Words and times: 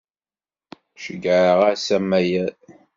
Ceyyɛeɣ-as 1.03 1.85
amayel. 1.97 2.53